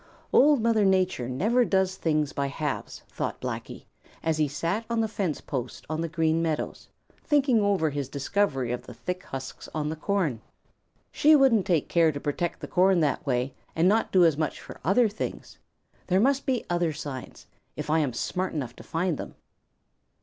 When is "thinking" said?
7.23-7.61